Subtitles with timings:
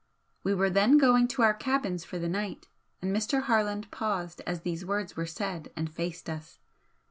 [0.43, 2.67] We were then going to our cabins for the night,
[3.03, 3.43] and Mr.
[3.43, 6.57] Harland paused as these words were said and faced us.